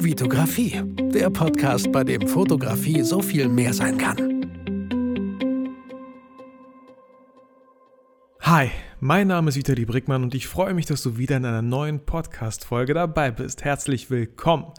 [0.00, 0.80] Vitografie,
[1.12, 4.16] der Podcast, bei dem Fotografie so viel mehr sein kann.
[8.40, 11.62] Hi, mein Name ist Vitali Brickmann und ich freue mich, dass du wieder in einer
[11.62, 13.64] neuen Podcast-Folge dabei bist.
[13.64, 14.72] Herzlich willkommen.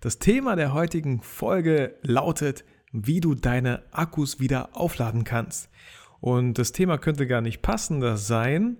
[0.00, 5.70] Das Thema der heutigen Folge lautet, wie du deine Akkus wieder aufladen kannst.
[6.20, 8.78] Und das Thema könnte gar nicht passender sein,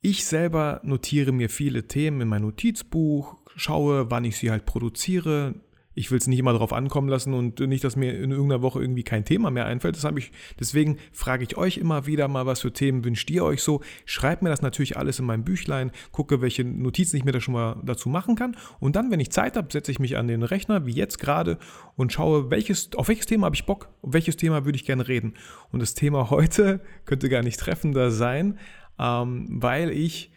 [0.00, 5.54] ich selber notiere mir viele Themen in mein Notizbuch, schaue, wann ich sie halt produziere.
[5.94, 8.80] Ich will es nicht immer darauf ankommen lassen und nicht, dass mir in irgendeiner Woche
[8.80, 9.96] irgendwie kein Thema mehr einfällt.
[9.96, 10.30] Das ich,
[10.60, 13.80] deswegen frage ich euch immer wieder mal, was für Themen wünscht ihr euch so.
[14.04, 17.54] Schreibt mir das natürlich alles in meinem Büchlein, gucke, welche Notizen ich mir da schon
[17.54, 18.56] mal dazu machen kann.
[18.78, 21.58] Und dann, wenn ich Zeit habe, setze ich mich an den Rechner, wie jetzt gerade,
[21.96, 25.08] und schaue, welches, auf welches Thema habe ich Bock, auf welches Thema würde ich gerne
[25.08, 25.34] reden.
[25.72, 28.56] Und das Thema heute könnte gar nicht treffender sein,
[28.98, 30.32] ähm, weil ich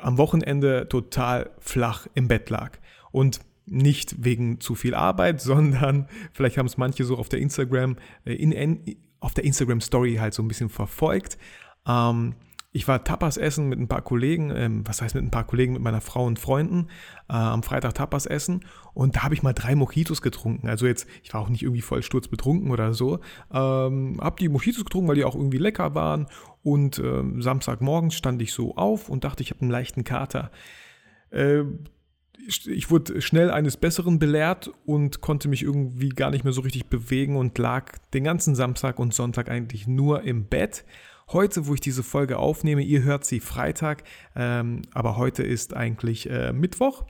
[0.00, 2.78] am Wochenende total flach im Bett lag.
[3.12, 7.96] Und nicht wegen zu viel Arbeit, sondern vielleicht haben es manche so auf der Instagram,
[8.24, 11.38] äh, in, auf der Instagram Story halt so ein bisschen verfolgt.
[11.86, 12.34] Ähm,
[12.76, 15.74] ich war Tapas essen mit ein paar Kollegen, ähm, was heißt mit ein paar Kollegen,
[15.74, 16.88] mit meiner Frau und Freunden,
[17.28, 20.68] äh, am Freitag Tapas essen und da habe ich mal drei Mojitos getrunken.
[20.68, 23.20] Also jetzt, ich war auch nicht irgendwie voll sturzbetrunken oder so.
[23.52, 26.26] Ähm, habe die Mojitos getrunken, weil die auch irgendwie lecker waren
[26.64, 30.50] und äh, Samstagmorgens stand ich so auf und dachte, ich habe einen leichten Kater.
[31.30, 31.62] Äh,
[32.46, 36.86] ich wurde schnell eines Besseren belehrt und konnte mich irgendwie gar nicht mehr so richtig
[36.86, 40.84] bewegen und lag den ganzen Samstag und Sonntag eigentlich nur im Bett
[41.32, 44.04] Heute, wo ich diese Folge aufnehme, ihr hört sie Freitag,
[44.36, 47.04] ähm, aber heute ist eigentlich äh, Mittwoch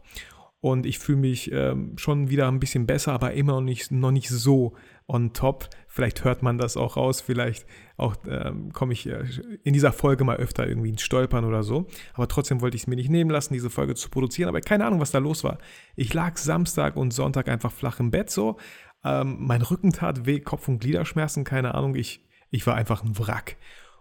[0.65, 4.13] und ich fühle mich ähm, schon wieder ein bisschen besser, aber immer noch nicht, noch
[4.13, 4.73] nicht so
[5.07, 5.69] on top.
[5.89, 7.67] Vielleicht hört man das auch raus, vielleicht
[7.99, 9.25] auch ähm, komme ich äh,
[9.63, 11.87] in dieser Folge mal öfter irgendwie ins Stolpern oder so.
[12.15, 14.49] Aber trotzdem wollte ich es mir nicht nehmen lassen, diese Folge zu produzieren.
[14.49, 15.59] Aber keine Ahnung, was da los war.
[15.97, 18.57] Ich lag Samstag und Sonntag einfach flach im Bett so.
[19.05, 21.95] Ähm, mein Rücken tat weh, Kopf- und Gliederschmerzen, keine Ahnung.
[21.95, 23.57] Ich, ich war einfach ein Wrack.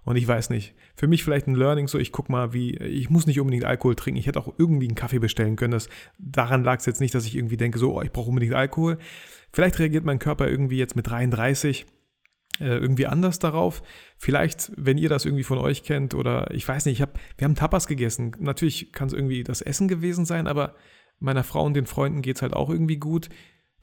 [0.06, 3.10] Und ich weiß nicht, für mich vielleicht ein Learning so, ich guck mal, wie, ich
[3.10, 4.20] muss nicht unbedingt Alkohol trinken.
[4.20, 5.72] Ich hätte auch irgendwie einen Kaffee bestellen können.
[5.72, 5.88] Das,
[6.18, 8.98] daran lag es jetzt nicht, dass ich irgendwie denke, so, oh, ich brauche unbedingt Alkohol.
[9.52, 11.86] Vielleicht reagiert mein Körper irgendwie jetzt mit 33
[12.60, 13.82] äh, irgendwie anders darauf.
[14.18, 17.46] Vielleicht, wenn ihr das irgendwie von euch kennt oder ich weiß nicht, ich hab, wir
[17.46, 18.36] haben Tapas gegessen.
[18.40, 20.76] Natürlich kann es irgendwie das Essen gewesen sein, aber
[21.20, 23.30] meiner Frau und den Freunden geht es halt auch irgendwie gut.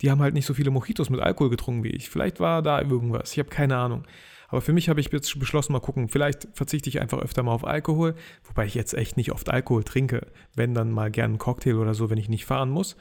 [0.03, 2.11] Die haben halt nicht so viele Mojitos mit Alkohol getrunken wie ich.
[2.11, 3.33] Vielleicht war da irgendwas.
[3.33, 4.05] Ich habe keine Ahnung.
[4.50, 7.53] Aber für mich habe ich jetzt beschlossen, mal gucken, vielleicht verzichte ich einfach öfter mal
[7.53, 11.38] auf Alkohol, wobei ich jetzt echt nicht oft Alkohol trinke, wenn dann mal gern einen
[11.38, 12.97] Cocktail oder so, wenn ich nicht fahren muss.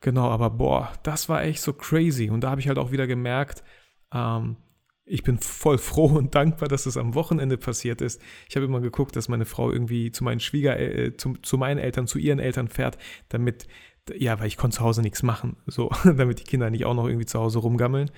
[0.00, 2.30] Genau, aber boah, das war echt so crazy.
[2.30, 3.64] Und da habe ich halt auch wieder gemerkt,
[4.12, 4.56] ähm,
[5.04, 8.20] ich bin voll froh und dankbar, dass es am Wochenende passiert ist.
[8.48, 11.78] Ich habe immer geguckt, dass meine Frau irgendwie zu meinen Schwieger, äh, zu, zu meinen
[11.78, 12.98] Eltern, zu ihren Eltern fährt,
[13.28, 13.68] damit,
[14.14, 17.06] ja, weil ich konnte zu Hause nichts machen, so, damit die Kinder nicht auch noch
[17.06, 18.10] irgendwie zu Hause rumgammeln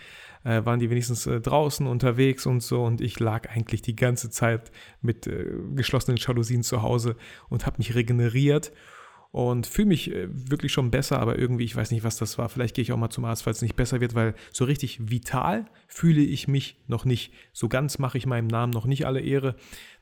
[0.44, 4.30] äh, waren die wenigstens äh, draußen unterwegs und so und ich lag eigentlich die ganze
[4.30, 7.16] Zeit mit äh, geschlossenen Jalousien zu Hause
[7.48, 8.72] und habe mich regeneriert
[9.30, 12.48] und fühle mich äh, wirklich schon besser, aber irgendwie, ich weiß nicht, was das war.
[12.48, 15.10] Vielleicht gehe ich auch mal zum Arzt, falls es nicht besser wird, weil so richtig
[15.10, 17.32] vital fühle ich mich noch nicht.
[17.52, 19.56] So ganz mache ich meinem Namen noch nicht alle Ehre.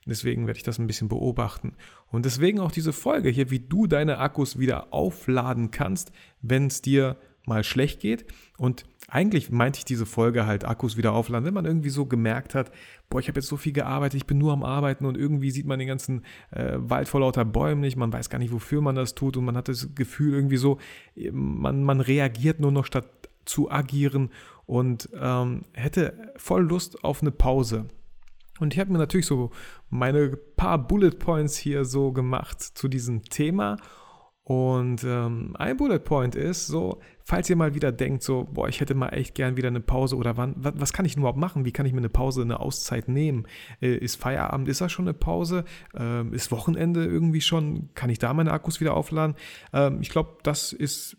[0.06, 1.74] Deswegen werde ich das ein bisschen beobachten.
[2.10, 6.80] Und deswegen auch diese Folge hier, wie du deine Akkus wieder aufladen kannst, wenn es
[6.80, 8.26] dir mal schlecht geht.
[8.58, 12.54] Und eigentlich meinte ich diese Folge halt Akkus wieder aufladen, wenn man irgendwie so gemerkt
[12.54, 12.72] hat,
[13.08, 15.66] boah, ich habe jetzt so viel gearbeitet, ich bin nur am Arbeiten und irgendwie sieht
[15.66, 18.96] man den ganzen äh, Wald vor lauter Bäumen nicht, man weiß gar nicht, wofür man
[18.96, 20.78] das tut und man hat das Gefühl irgendwie so,
[21.30, 23.08] man, man reagiert nur noch statt
[23.44, 24.30] zu agieren
[24.66, 27.86] und ähm, hätte voll Lust auf eine Pause.
[28.60, 29.50] Und ich habe mir natürlich so
[29.90, 33.76] meine paar Bullet Points hier so gemacht zu diesem Thema
[34.46, 38.80] und ähm, ein Bullet Point ist so, falls ihr mal wieder denkt, so, boah, ich
[38.80, 41.64] hätte mal echt gern wieder eine Pause oder wann, was, was kann ich überhaupt machen?
[41.64, 43.48] Wie kann ich mir eine Pause, eine Auszeit nehmen?
[43.82, 45.64] Äh, ist Feierabend, ist das schon eine Pause?
[45.96, 47.88] Ähm, ist Wochenende irgendwie schon?
[47.94, 49.34] Kann ich da meine Akkus wieder aufladen?
[49.72, 51.16] Ähm, ich glaube, das ist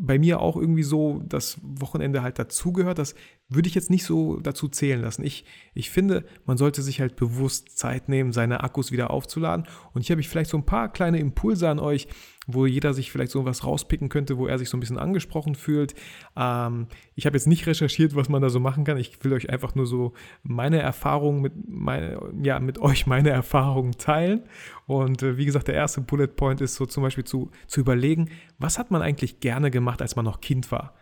[0.00, 2.98] bei mir auch irgendwie so das Wochenende halt dazugehört.
[2.98, 3.14] Das
[3.48, 5.24] würde ich jetzt nicht so dazu zählen lassen.
[5.24, 9.66] Ich, ich finde, man sollte sich halt bewusst Zeit nehmen, seine Akkus wieder aufzuladen.
[9.92, 12.06] Und hier habe ich vielleicht so ein paar kleine Impulse an euch,
[12.48, 15.54] wo jeder sich vielleicht so was rauspicken könnte, wo er sich so ein bisschen angesprochen
[15.54, 15.94] fühlt.
[16.34, 18.96] Ähm, ich habe jetzt nicht recherchiert, was man da so machen kann.
[18.96, 23.92] Ich will euch einfach nur so meine Erfahrungen mit, meine, ja, mit euch meine Erfahrungen
[23.92, 24.44] teilen.
[24.86, 28.30] Und äh, wie gesagt, der erste Bullet Point ist so zum Beispiel zu, zu überlegen,
[28.58, 30.94] was hat man eigentlich gerne gemacht, als man noch Kind war?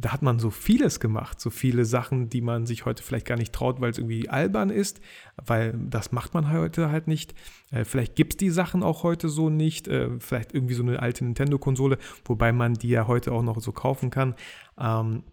[0.00, 3.36] Da hat man so vieles gemacht, so viele Sachen, die man sich heute vielleicht gar
[3.36, 5.00] nicht traut, weil es irgendwie albern ist,
[5.44, 7.34] weil das macht man heute halt nicht.
[7.72, 11.02] Äh, vielleicht gibt es die Sachen auch heute so nicht, äh, vielleicht irgendwie so eine
[11.02, 14.36] alte Nintendo-Konsole, wobei man die ja heute auch noch so kaufen kann.
[14.78, 15.24] Ähm,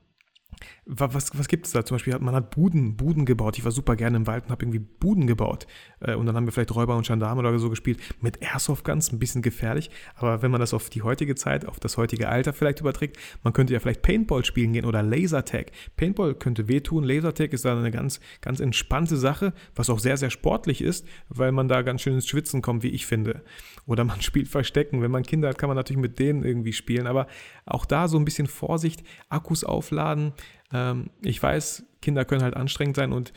[0.86, 1.84] was, was gibt es da?
[1.84, 3.58] Zum Beispiel, man hat Buden, Buden gebaut.
[3.58, 5.66] Ich war super gerne im Wald und habe irgendwie Buden gebaut.
[6.00, 8.00] Äh, und dann haben wir vielleicht Räuber und Gendarme oder so gespielt.
[8.22, 9.90] Mit Airsoft Guns, ein bisschen gefährlich.
[10.16, 13.54] Aber wenn man das auf die heutige Zeit, auf das heutige Alter vielleicht überträgt, man
[13.54, 15.72] könnte ja vielleicht Paintball spielen gehen oder Lasertag.
[15.98, 17.04] Paintball könnte wehtun.
[17.04, 21.52] Lasertag ist da eine ganz, ganz entspannte Sache, was auch sehr, sehr sportlich ist, weil
[21.52, 23.44] man da ganz schön ins Schwitzen kommt, wie ich finde.
[23.88, 25.02] Oder man spielt Verstecken.
[25.02, 27.08] Wenn man Kinder hat, kann man natürlich mit denen irgendwie spielen.
[27.08, 27.28] Aber
[27.66, 30.34] auch da so ein bisschen Vorsicht, Akkus aufladen.
[30.74, 33.34] Ähm, ich weiß, Kinder können halt anstrengend sein und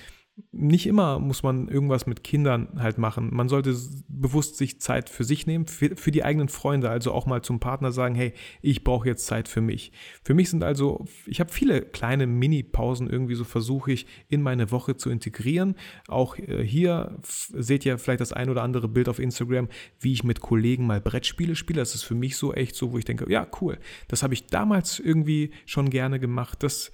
[0.52, 3.30] nicht immer muss man irgendwas mit Kindern halt machen.
[3.32, 3.76] Man sollte
[4.08, 7.60] bewusst sich Zeit für sich nehmen, für, für die eigenen Freunde, also auch mal zum
[7.60, 8.32] Partner sagen, hey,
[8.62, 9.92] ich brauche jetzt Zeit für mich.
[10.22, 14.70] Für mich sind also, ich habe viele kleine Mini-Pausen irgendwie so versuche ich in meine
[14.70, 15.74] Woche zu integrieren.
[16.06, 19.68] Auch äh, hier seht ihr vielleicht das ein oder andere Bild auf Instagram,
[20.00, 21.80] wie ich mit Kollegen mal Brettspiele spiele.
[21.80, 23.78] Das ist für mich so echt so, wo ich denke, ja, cool.
[24.08, 26.62] Das habe ich damals irgendwie schon gerne gemacht.
[26.62, 26.92] Das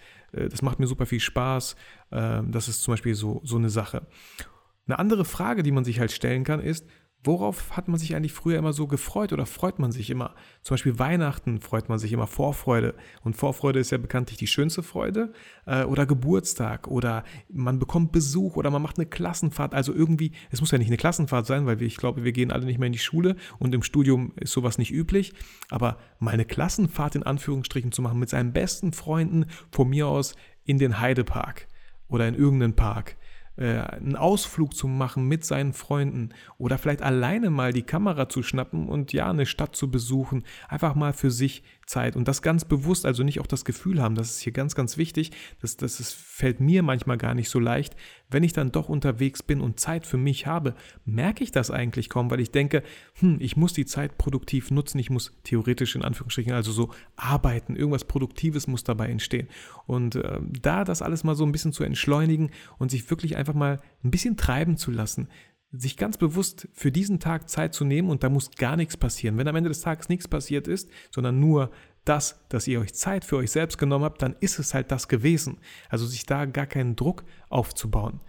[0.49, 1.77] das macht mir super viel Spaß.
[2.13, 4.07] Ähm, das ist zum Beispiel so, so eine Sache.
[4.87, 6.87] Eine andere Frage, die man sich halt stellen kann, ist,
[7.25, 10.35] worauf hat man sich eigentlich früher immer so gefreut oder freut man sich immer?
[10.63, 12.95] Zum Beispiel Weihnachten freut man sich immer Vorfreude.
[13.23, 15.33] Und Vorfreude ist ja bekanntlich die schönste Freude.
[15.67, 19.75] Äh, oder Geburtstag oder man bekommt Besuch oder man macht eine Klassenfahrt.
[19.75, 22.53] Also irgendwie, es muss ja nicht eine Klassenfahrt sein, weil wir, ich glaube, wir gehen
[22.53, 25.33] alle nicht mehr in die Schule und im Studium ist sowas nicht üblich.
[25.71, 30.35] Aber mal eine Klassenfahrt in Anführungsstrichen zu machen mit seinen besten Freunden, von mir aus
[30.65, 31.69] in den Heidepark
[32.09, 33.17] oder in irgendeinen Park
[33.57, 38.43] äh, einen Ausflug zu machen mit seinen Freunden oder vielleicht alleine mal die Kamera zu
[38.43, 42.65] schnappen und ja, eine Stadt zu besuchen, einfach mal für sich Zeit und das ganz
[42.65, 46.01] bewusst, also nicht auch das Gefühl haben, das ist hier ganz, ganz wichtig, das, das
[46.01, 47.95] ist, fällt mir manchmal gar nicht so leicht,
[48.31, 50.75] wenn ich dann doch unterwegs bin und Zeit für mich habe,
[51.05, 52.83] merke ich das eigentlich kaum, weil ich denke,
[53.15, 57.77] hm, ich muss die Zeit produktiv nutzen, ich muss theoretisch in Anführungsstrichen also so arbeiten,
[57.77, 59.49] irgendwas Produktives muss dabei entstehen
[59.87, 63.55] und äh, da das alles mal so ein bisschen zu entschleunigen und sich wirklich einfach
[63.55, 65.29] mal ein bisschen treiben zu lassen,
[65.77, 69.37] sich ganz bewusst für diesen Tag Zeit zu nehmen und da muss gar nichts passieren.
[69.39, 71.71] Wenn am Ende des Tages nichts passiert ist, sondern nur
[72.05, 75.09] das, dass ihr euch Zeit für euch selbst genommen habt, dann ist es halt das
[75.09, 75.59] gewesen.
[75.89, 78.21] Also sich da gar keinen Druck aufzubauen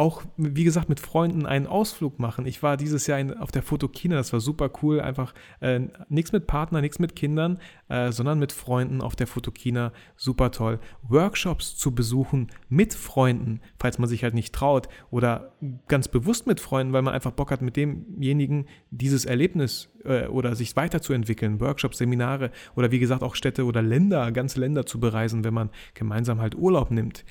[0.00, 2.46] auch, wie gesagt, mit Freunden einen Ausflug machen.
[2.46, 4.98] Ich war dieses Jahr in, auf der Fotokina, das war super cool.
[4.98, 7.58] Einfach äh, nichts mit Partner, nichts mit Kindern,
[7.90, 9.92] äh, sondern mit Freunden auf der Fotokina.
[10.16, 10.80] Super toll.
[11.02, 14.88] Workshops zu besuchen mit Freunden, falls man sich halt nicht traut.
[15.10, 15.52] Oder
[15.86, 20.56] ganz bewusst mit Freunden, weil man einfach Bock hat, mit demjenigen dieses Erlebnis äh, oder
[20.56, 21.60] sich weiterzuentwickeln.
[21.60, 25.68] Workshops, Seminare oder wie gesagt auch Städte oder Länder, ganze Länder zu bereisen, wenn man
[25.92, 27.26] gemeinsam halt Urlaub nimmt.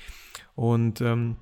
[0.54, 1.34] Und ähm,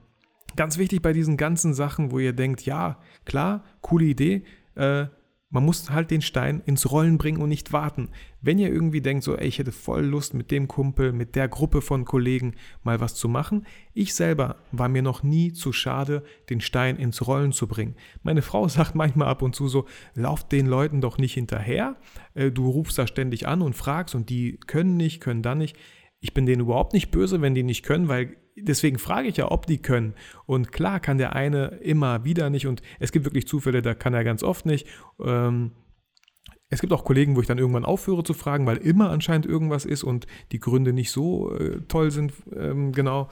[0.57, 5.07] Ganz wichtig bei diesen ganzen Sachen, wo ihr denkt, ja, klar, coole Idee, äh,
[5.51, 8.11] man muss halt den Stein ins Rollen bringen und nicht warten.
[8.43, 11.49] Wenn ihr irgendwie denkt, so, ey, ich hätte voll Lust mit dem Kumpel, mit der
[11.49, 13.67] Gruppe von Kollegen mal was zu machen.
[13.95, 17.97] Ich selber war mir noch nie zu schade, den Stein ins Rollen zu bringen.
[18.23, 21.97] Meine Frau sagt manchmal ab und zu so, lauf den Leuten doch nicht hinterher.
[22.35, 25.77] Äh, du rufst da ständig an und fragst und die können nicht, können dann nicht.
[26.21, 29.51] Ich bin denen überhaupt nicht böse, wenn die nicht können, weil deswegen frage ich ja,
[29.51, 30.15] ob die können.
[30.47, 34.15] Und klar kann der eine immer wieder nicht und es gibt wirklich Zufälle, da kann
[34.15, 34.87] er ganz oft nicht.
[35.21, 35.73] Ähm,
[36.71, 39.85] es gibt auch Kollegen, wo ich dann irgendwann aufhöre zu fragen, weil immer anscheinend irgendwas
[39.85, 42.33] ist und die Gründe nicht so äh, toll sind.
[42.55, 43.31] Ähm, genau.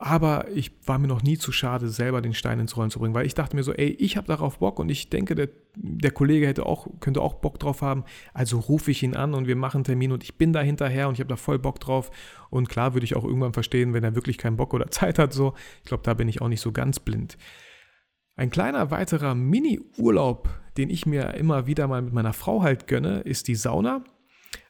[0.00, 3.14] Aber ich war mir noch nie zu schade, selber den Stein ins Rollen zu bringen,
[3.14, 6.12] weil ich dachte mir so, ey, ich habe darauf Bock und ich denke, der, der
[6.12, 8.04] Kollege hätte auch, könnte auch Bock drauf haben.
[8.32, 11.08] Also rufe ich ihn an und wir machen einen Termin und ich bin da hinterher
[11.08, 12.12] und ich habe da voll Bock drauf.
[12.48, 15.32] Und klar würde ich auch irgendwann verstehen, wenn er wirklich keinen Bock oder Zeit hat.
[15.32, 17.36] So, ich glaube, da bin ich auch nicht so ganz blind.
[18.36, 23.18] Ein kleiner weiterer Mini-Urlaub, den ich mir immer wieder mal mit meiner Frau halt gönne,
[23.22, 24.04] ist die Sauna.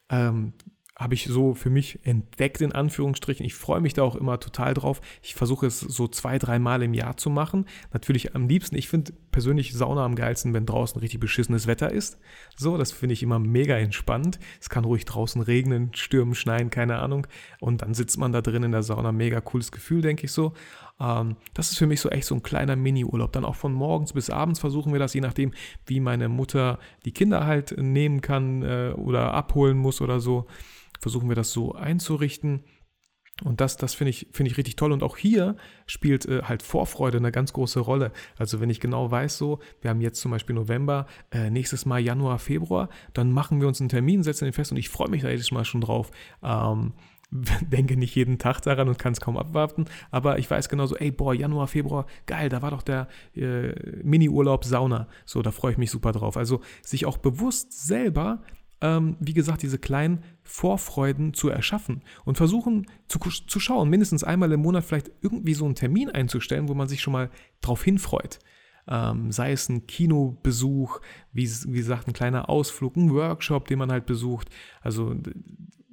[0.09, 0.53] Ähm,
[0.99, 3.45] habe ich so für mich entdeckt, in Anführungsstrichen.
[3.45, 4.99] Ich freue mich da auch immer total drauf.
[5.23, 7.65] Ich versuche es so zwei, dreimal im Jahr zu machen.
[7.93, 12.19] Natürlich am liebsten, ich finde persönlich Sauna am geilsten, wenn draußen richtig beschissenes Wetter ist.
[12.57, 14.39] So, das finde ich immer mega entspannt.
[14.59, 17.27] Es kann ruhig draußen regnen, stürmen, schneien, keine Ahnung.
[17.61, 19.13] Und dann sitzt man da drin in der Sauna.
[19.13, 20.51] Mega cooles Gefühl, denke ich so.
[20.99, 23.31] Ähm, das ist für mich so echt so ein kleiner Mini-Urlaub.
[23.31, 25.53] Dann auch von morgens bis abends versuchen wir das, je nachdem,
[25.85, 30.45] wie meine Mutter die Kinder halt nehmen kann äh, oder abholen muss oder so
[30.99, 32.63] versuchen wir das so einzurichten.
[33.43, 34.91] Und das, das finde ich, finde ich richtig toll.
[34.91, 38.11] Und auch hier spielt äh, halt Vorfreude eine ganz große Rolle.
[38.37, 41.99] Also wenn ich genau weiß, so, wir haben jetzt zum Beispiel November, äh, nächstes Mal
[41.99, 45.21] Januar, Februar, dann machen wir uns einen Termin, setzen den fest und ich freue mich
[45.21, 46.11] da jedes Mal schon drauf.
[46.43, 46.93] Ähm,
[47.61, 50.95] denke nicht jeden Tag daran und kann es kaum abwarten, aber ich weiß genau so,
[50.97, 55.07] ey, boah, Januar, Februar, geil, da war doch der äh, Mini-Urlaub Sauna.
[55.25, 56.37] So, da freue ich mich super drauf.
[56.37, 58.41] Also sich auch bewusst selber,
[58.81, 64.51] ähm, wie gesagt, diese kleinen Vorfreuden zu erschaffen und versuchen zu, zu schauen, mindestens einmal
[64.51, 67.29] im Monat vielleicht irgendwie so einen Termin einzustellen, wo man sich schon mal
[67.61, 68.39] drauf hinfreut.
[68.87, 70.99] Ähm, sei es ein Kinobesuch,
[71.31, 74.49] wie, wie gesagt, ein kleiner Ausflug, ein Workshop, den man halt besucht.
[74.81, 75.15] Also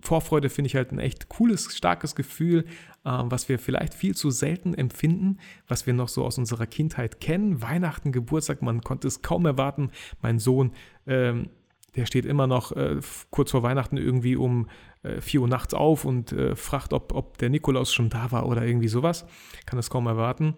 [0.01, 2.65] Vorfreude finde ich halt ein echt cooles, starkes Gefühl,
[3.05, 7.21] äh, was wir vielleicht viel zu selten empfinden, was wir noch so aus unserer Kindheit
[7.21, 7.61] kennen.
[7.61, 9.91] Weihnachten, Geburtstag, man konnte es kaum erwarten.
[10.23, 10.73] Mein Sohn,
[11.07, 11.51] ähm,
[11.97, 13.01] der steht immer noch äh,
[13.31, 14.69] kurz vor Weihnachten irgendwie um
[15.03, 18.47] äh, 4 Uhr nachts auf und äh, fragt, ob, ob der Nikolaus schon da war
[18.47, 19.27] oder irgendwie sowas.
[19.65, 20.55] Kann es kaum erwarten.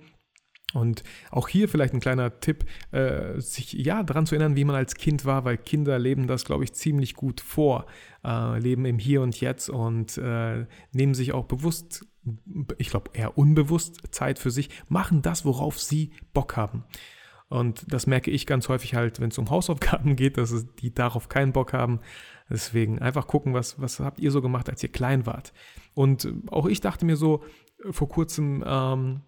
[0.74, 4.76] Und auch hier vielleicht ein kleiner Tipp, äh, sich ja daran zu erinnern, wie man
[4.76, 7.86] als Kind war, weil Kinder leben das, glaube ich, ziemlich gut vor,
[8.22, 12.06] äh, leben im Hier und Jetzt und äh, nehmen sich auch bewusst,
[12.76, 16.84] ich glaube eher unbewusst Zeit für sich, machen das, worauf sie Bock haben.
[17.48, 21.28] Und das merke ich ganz häufig halt, wenn es um Hausaufgaben geht, dass die darauf
[21.28, 22.00] keinen Bock haben.
[22.50, 25.52] Deswegen einfach gucken, was, was habt ihr so gemacht, als ihr klein wart.
[25.94, 27.42] Und auch ich dachte mir so
[27.90, 29.22] vor kurzem, ähm,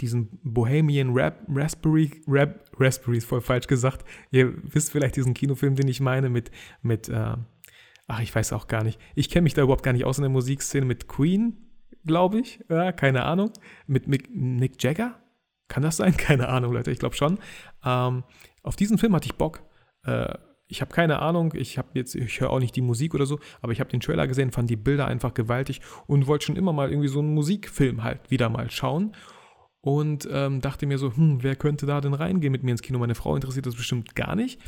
[0.00, 4.04] diesen Bohemian Rap, Raspberry, Rap, Raspberry ist voll falsch gesagt.
[4.30, 6.50] Ihr wisst vielleicht diesen Kinofilm, den ich meine, mit,
[6.82, 7.36] mit äh,
[8.06, 9.00] ach, ich weiß auch gar nicht.
[9.14, 11.56] Ich kenne mich da überhaupt gar nicht aus in der Musikszene mit Queen,
[12.04, 12.64] glaube ich.
[12.68, 13.52] Ja, keine Ahnung.
[13.86, 15.20] Mit, mit Nick Jagger?
[15.68, 16.16] Kann das sein?
[16.16, 17.38] Keine Ahnung, Leute, ich glaube schon.
[17.84, 18.24] Ähm,
[18.62, 19.62] auf diesen Film hatte ich Bock.
[20.04, 20.34] Äh,
[20.66, 23.38] ich habe keine Ahnung, ich habe jetzt, ich höre auch nicht die Musik oder so,
[23.60, 26.72] aber ich habe den Trailer gesehen, fand die Bilder einfach gewaltig und wollte schon immer
[26.72, 29.14] mal irgendwie so einen Musikfilm halt wieder mal schauen
[29.84, 32.98] und ähm, dachte mir so, hm, wer könnte da denn reingehen mit mir ins Kino?
[32.98, 34.58] Meine Frau interessiert das bestimmt gar nicht.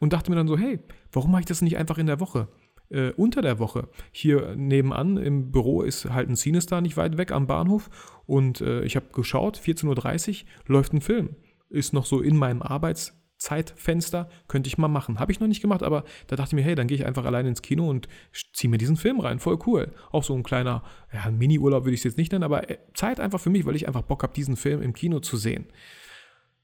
[0.00, 0.80] Und dachte mir dann so, hey,
[1.12, 2.48] warum mache ich das nicht einfach in der Woche?
[2.90, 3.88] Äh, unter der Woche.
[4.12, 7.90] Hier nebenan im Büro ist halt ein Cinestar nicht weit weg am Bahnhof.
[8.26, 11.36] Und äh, ich habe geschaut, 14.30 Uhr läuft ein Film.
[11.70, 13.14] Ist noch so in meinem Arbeits-
[13.44, 15.18] Zeitfenster könnte ich mal machen.
[15.18, 17.24] Habe ich noch nicht gemacht, aber da dachte ich mir, hey, dann gehe ich einfach
[17.24, 18.08] alleine ins Kino und
[18.52, 19.38] ziehe mir diesen Film rein.
[19.38, 19.92] Voll cool.
[20.12, 23.20] Auch so ein kleiner, ja, Mini-Urlaub würde ich es jetzt nicht nennen, aber äh, Zeit
[23.20, 25.66] einfach für mich, weil ich einfach Bock habe, diesen Film im Kino zu sehen.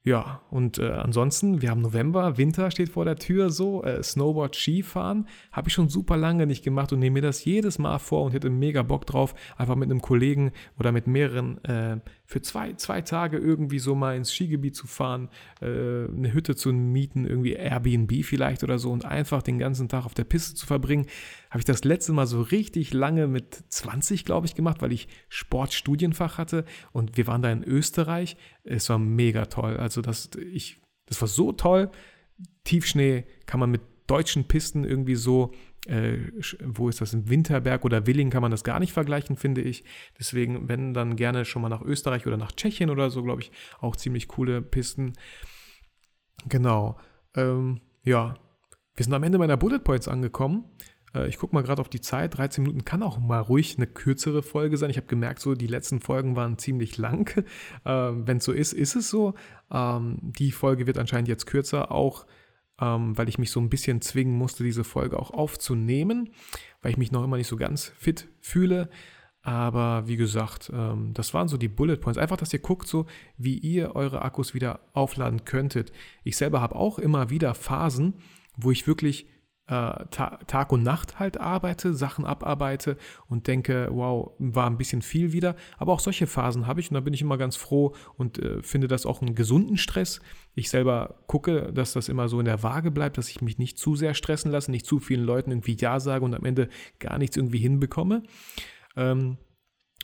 [0.03, 4.55] Ja, und äh, ansonsten, wir haben November, Winter steht vor der Tür so, äh, Snowboard,
[4.55, 8.23] Skifahren, habe ich schon super lange nicht gemacht und nehme mir das jedes Mal vor
[8.23, 11.99] und hätte mega Bock drauf, einfach mit einem Kollegen oder mit mehreren äh,
[12.31, 15.27] für zwei, zwei Tage irgendwie so mal ins Skigebiet zu fahren,
[15.59, 20.05] äh, eine Hütte zu mieten, irgendwie Airbnb vielleicht oder so und einfach den ganzen Tag
[20.05, 21.07] auf der Piste zu verbringen.
[21.49, 25.09] Habe ich das letzte Mal so richtig lange mit 20, glaube ich, gemacht, weil ich
[25.27, 28.37] Sportstudienfach hatte und wir waren da in Österreich.
[28.63, 29.75] Es war mega toll.
[29.75, 31.91] Also das, ich, das war so toll.
[32.63, 35.51] Tiefschnee kann man mit deutschen Pisten irgendwie so
[35.87, 36.17] äh,
[36.63, 39.83] wo ist das, in Winterberg oder Willing kann man das gar nicht vergleichen, finde ich.
[40.19, 43.51] Deswegen, wenn dann gerne schon mal nach Österreich oder nach Tschechien oder so, glaube ich,
[43.79, 45.13] auch ziemlich coole Pisten.
[46.47, 46.97] Genau.
[47.35, 48.35] Ähm, ja,
[48.95, 50.65] wir sind am Ende meiner Bullet Points angekommen.
[51.13, 52.37] Äh, ich gucke mal gerade auf die Zeit.
[52.37, 54.89] 13 Minuten kann auch mal ruhig eine kürzere Folge sein.
[54.89, 57.43] Ich habe gemerkt, so die letzten Folgen waren ziemlich lang.
[57.83, 59.33] Ähm, wenn es so ist, ist es so.
[59.71, 61.91] Ähm, die Folge wird anscheinend jetzt kürzer.
[61.91, 62.27] Auch
[62.81, 66.31] ähm, weil ich mich so ein bisschen zwingen musste, diese Folge auch aufzunehmen,
[66.81, 68.89] weil ich mich noch immer nicht so ganz fit fühle.
[69.43, 72.17] Aber wie gesagt, ähm, das waren so die Bullet Points.
[72.17, 73.05] Einfach, dass ihr guckt, so
[73.37, 75.91] wie ihr eure Akkus wieder aufladen könntet.
[76.23, 78.15] Ich selber habe auch immer wieder Phasen,
[78.55, 79.27] wo ich wirklich
[79.71, 82.97] äh, Ta Tag und Nacht halt arbeite, Sachen abarbeite
[83.27, 85.55] und denke, wow, war ein bisschen viel wieder.
[85.77, 88.61] Aber auch solche Phasen habe ich und da bin ich immer ganz froh und äh,
[88.61, 90.19] finde das auch einen gesunden Stress.
[90.55, 93.79] Ich selber gucke, dass das immer so in der Waage bleibt, dass ich mich nicht
[93.79, 96.67] zu sehr stressen lasse, nicht zu vielen Leuten irgendwie Ja sage und am Ende
[96.99, 98.23] gar nichts irgendwie hinbekomme.
[98.97, 99.37] Ähm,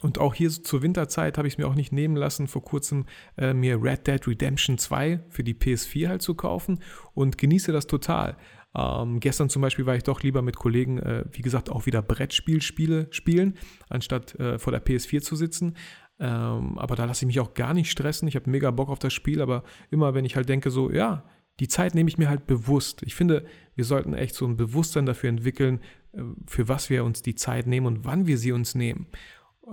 [0.01, 3.05] und auch hier zur Winterzeit habe ich es mir auch nicht nehmen lassen, vor kurzem
[3.35, 6.79] äh, mir Red Dead Redemption 2 für die PS4 halt zu kaufen
[7.15, 8.37] und genieße das total.
[8.75, 12.01] Ähm, gestern zum Beispiel war ich doch lieber mit Kollegen, äh, wie gesagt, auch wieder
[12.01, 13.57] Brettspielspiele spielen,
[13.89, 15.75] anstatt äh, vor der PS4 zu sitzen.
[16.19, 18.27] Ähm, aber da lasse ich mich auch gar nicht stressen.
[18.27, 21.23] Ich habe mega Bock auf das Spiel, aber immer wenn ich halt denke, so, ja,
[21.59, 23.01] die Zeit nehme ich mir halt bewusst.
[23.03, 23.45] Ich finde,
[23.75, 25.81] wir sollten echt so ein Bewusstsein dafür entwickeln,
[26.13, 29.07] äh, für was wir uns die Zeit nehmen und wann wir sie uns nehmen.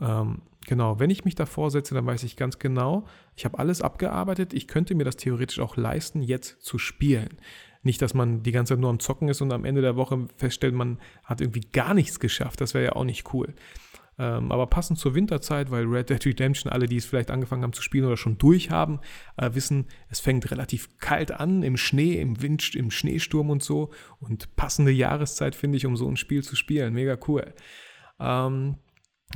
[0.01, 3.83] Ähm, genau, wenn ich mich davor setze, dann weiß ich ganz genau, ich habe alles
[3.83, 4.53] abgearbeitet.
[4.55, 7.39] Ich könnte mir das theoretisch auch leisten, jetzt zu spielen.
[7.85, 10.27] Nicht, dass man die ganze Zeit nur am Zocken ist und am Ende der Woche
[10.37, 12.61] feststellt, man hat irgendwie gar nichts geschafft.
[12.61, 13.55] Das wäre ja auch nicht cool.
[14.19, 17.73] Ähm, aber passend zur Winterzeit, weil Red Dead Redemption, alle, die es vielleicht angefangen haben
[17.73, 19.01] zu spielen oder schon durchhaben,
[19.37, 23.91] äh, wissen, es fängt relativ kalt an, im Schnee, im Wind, im Schneesturm und so.
[24.21, 26.95] Und passende Jahreszeit, finde ich, um so ein Spiel zu spielen.
[26.95, 27.55] Mega cool.
[28.21, 28.77] Ähm,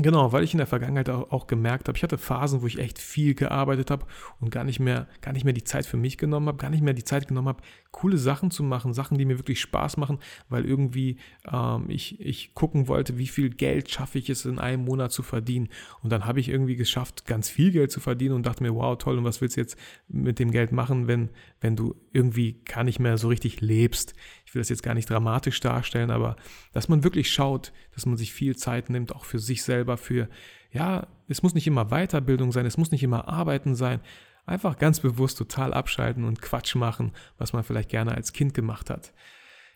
[0.00, 3.00] Genau, weil ich in der Vergangenheit auch gemerkt habe, ich hatte Phasen, wo ich echt
[3.00, 4.06] viel gearbeitet habe
[4.38, 6.84] und gar nicht mehr, gar nicht mehr die Zeit für mich genommen habe, gar nicht
[6.84, 10.20] mehr die Zeit genommen habe, coole Sachen zu machen, Sachen, die mir wirklich Spaß machen,
[10.48, 11.16] weil irgendwie
[11.52, 15.24] ähm, ich, ich gucken wollte, wie viel Geld schaffe ich es in einem Monat zu
[15.24, 15.68] verdienen.
[16.02, 18.96] Und dann habe ich irgendwie geschafft, ganz viel Geld zu verdienen und dachte mir, wow,
[18.96, 19.76] toll, und was willst du jetzt
[20.06, 24.14] mit dem Geld machen, wenn, wenn du irgendwie gar nicht mehr so richtig lebst?
[24.48, 26.36] Ich will das jetzt gar nicht dramatisch darstellen, aber
[26.72, 30.26] dass man wirklich schaut, dass man sich viel Zeit nimmt, auch für sich selber, für,
[30.70, 34.00] ja, es muss nicht immer Weiterbildung sein, es muss nicht immer Arbeiten sein.
[34.46, 38.88] Einfach ganz bewusst total abschalten und Quatsch machen, was man vielleicht gerne als Kind gemacht
[38.88, 39.12] hat.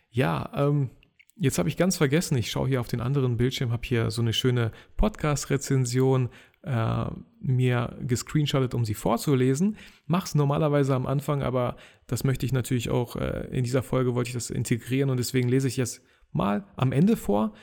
[0.09, 0.89] Ja, ähm,
[1.35, 4.21] Jetzt habe ich ganz vergessen, ich schaue hier auf den anderen Bildschirm, habe hier so
[4.21, 6.29] eine schöne Podcast-Rezension
[6.63, 7.05] äh,
[7.39, 9.77] mir gescreenshottet, um sie vorzulesen.
[10.05, 11.75] Mache es normalerweise am Anfang, aber
[12.07, 15.49] das möchte ich natürlich auch, äh, in dieser Folge wollte ich das integrieren und deswegen
[15.49, 16.01] lese ich jetzt
[16.31, 17.53] mal am Ende vor.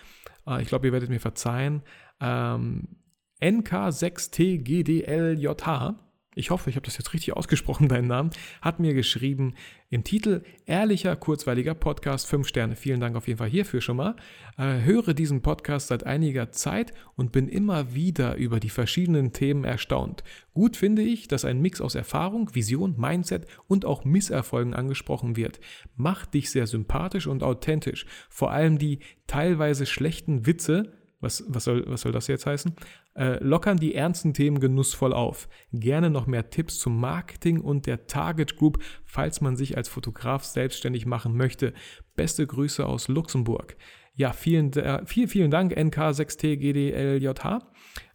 [0.47, 1.83] Äh, ich glaube, ihr werdet mir verzeihen.
[2.21, 2.97] Ähm,
[3.41, 5.95] NK6TGDLJH
[6.37, 8.31] ich hoffe, ich habe das jetzt richtig ausgesprochen, deinen Namen,
[8.63, 9.55] hat mir geschrieben
[9.89, 12.77] im Titel Ehrlicher, kurzweiliger Podcast, 5 Sterne.
[12.77, 14.15] Vielen Dank auf jeden Fall hierfür schon mal.
[14.57, 19.65] Äh, höre diesen Podcast seit einiger Zeit und bin immer wieder über die verschiedenen Themen
[19.65, 20.23] erstaunt.
[20.55, 25.59] Gut finde ich, dass ein Mix aus Erfahrung, Vision, Mindset und auch Misserfolgen angesprochen wird.
[25.97, 28.07] Macht dich sehr sympathisch und authentisch.
[28.29, 32.75] Vor allem die teilweise schlechten Witze was, was, soll, was soll das jetzt heißen?
[33.15, 35.49] Äh, lockern die ernsten Themen genussvoll auf.
[35.73, 40.45] Gerne noch mehr Tipps zum Marketing und der Target Group, falls man sich als Fotograf
[40.45, 41.75] selbstständig machen möchte.
[42.15, 43.77] Beste Grüße aus Luxemburg.
[44.15, 47.59] Ja, vielen, äh, vielen, vielen Dank, NK6TGDLJH.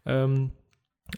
[0.05, 0.51] Ähm,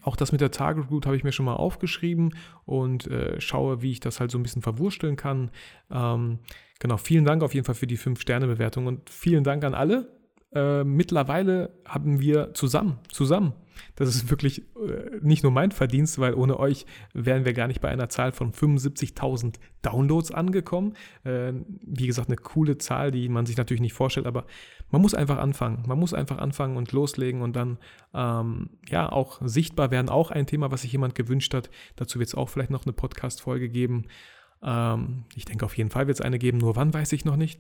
[0.02, 3.82] auch das mit der Target Group habe ich mir schon mal aufgeschrieben und äh, schaue,
[3.82, 5.52] wie ich das halt so ein bisschen verwursteln kann.
[5.92, 6.40] Ähm,
[6.80, 10.17] genau, vielen Dank auf jeden Fall für die 5-Sterne-Bewertung und vielen Dank an alle,
[10.54, 13.54] äh, mittlerweile haben wir zusammen, zusammen,
[13.96, 17.82] das ist wirklich äh, nicht nur mein Verdienst, weil ohne euch wären wir gar nicht
[17.82, 20.94] bei einer Zahl von 75.000 Downloads angekommen.
[21.24, 24.46] Äh, wie gesagt, eine coole Zahl, die man sich natürlich nicht vorstellt, aber
[24.90, 25.84] man muss einfach anfangen.
[25.88, 27.78] Man muss einfach anfangen und loslegen und dann,
[28.14, 31.70] ähm, ja, auch sichtbar werden, auch ein Thema, was sich jemand gewünscht hat.
[31.96, 34.06] Dazu wird es auch vielleicht noch eine Podcast-Folge geben.
[34.62, 37.36] Ähm, ich denke, auf jeden Fall wird es eine geben, nur wann weiß ich noch
[37.36, 37.60] nicht.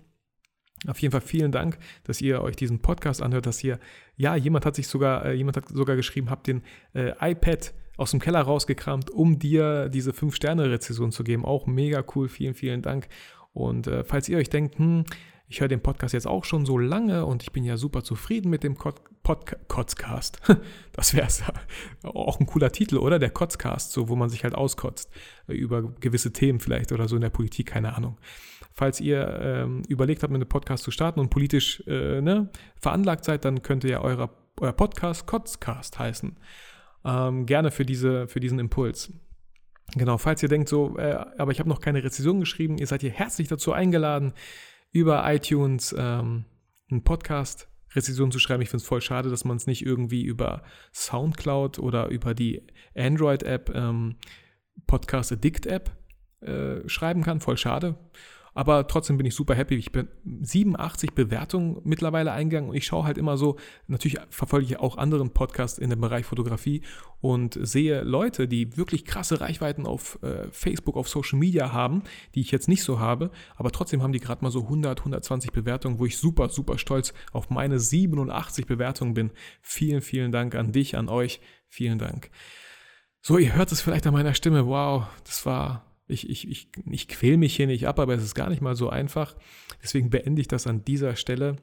[0.85, 3.79] Auf jeden Fall vielen Dank, dass ihr euch diesen Podcast anhört, dass ihr,
[4.15, 6.61] ja, jemand hat sich sogar, äh, jemand hat sogar geschrieben, habt den
[6.93, 11.45] äh, iPad aus dem Keller rausgekramt, um dir diese 5-Sterne-Rezession zu geben.
[11.45, 13.07] Auch mega cool, vielen, vielen Dank.
[13.53, 15.03] Und äh, falls ihr euch denkt, hm,
[15.49, 18.49] ich höre den Podcast jetzt auch schon so lange und ich bin ja super zufrieden
[18.49, 19.01] mit dem Pod
[19.67, 20.41] Kotzcast.
[20.93, 21.27] Das wäre
[22.03, 23.19] auch ein cooler Titel, oder?
[23.19, 25.11] Der Kotzcast, so wo man sich halt auskotzt
[25.47, 28.17] über gewisse Themen vielleicht oder so in der Politik, keine Ahnung.
[28.77, 33.25] Falls ihr ähm, überlegt habt, mit einem Podcast zu starten und politisch äh, ne, veranlagt
[33.25, 36.37] seid, dann könnte ja euer, euer Podcast Kotzcast heißen.
[37.03, 39.11] Ähm, gerne für, diese, für diesen Impuls.
[39.95, 43.01] Genau, falls ihr denkt so, äh, aber ich habe noch keine Rezession geschrieben, ihr seid
[43.01, 44.33] hier herzlich dazu eingeladen,
[44.91, 46.45] über iTunes ähm,
[46.91, 48.61] einen Podcast Rezession zu schreiben.
[48.61, 50.61] Ich finde es voll schade, dass man es nicht irgendwie über
[50.93, 54.17] Soundcloud oder über die Android-App ähm,
[54.85, 55.97] Podcast Addict App
[56.41, 57.39] äh, schreiben kann.
[57.39, 57.95] Voll schade.
[58.57, 59.75] Aber trotzdem bin ich super happy.
[59.75, 64.79] Ich bin 87 Bewertungen mittlerweile eingegangen und ich schaue halt immer so, natürlich verfolge ich
[64.79, 66.81] auch anderen Podcasts in dem Bereich Fotografie
[67.21, 72.01] und sehe Leute, die wirklich krasse Reichweiten auf äh, Facebook, auf Social Media haben,
[72.33, 75.51] die ich jetzt nicht so habe, aber trotzdem haben die gerade mal so 100, 120
[75.51, 79.29] Bewertungen, wo ich super, super stolz auf meine 87 Bewertungen bin.
[79.61, 81.41] Vielen, vielen Dank an dich, an euch.
[81.67, 82.31] Vielen Dank.
[83.21, 84.65] So, ihr hört es vielleicht an meiner Stimme.
[84.65, 88.35] Wow, das war ich, ich, ich, ich quäl mich hier nicht ab, aber es ist
[88.35, 89.35] gar nicht mal so einfach.
[89.83, 91.57] Deswegen beende ich das an dieser Stelle.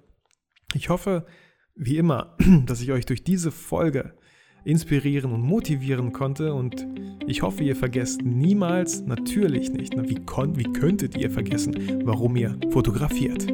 [0.74, 1.26] Ich hoffe,
[1.74, 4.14] wie immer, dass ich euch durch diese Folge
[4.64, 6.86] inspirieren und motivieren konnte und
[7.26, 12.58] ich hoffe, ihr vergesst niemals, natürlich nicht, wie, kon wie könntet ihr vergessen, warum ihr
[12.70, 13.46] fotografiert.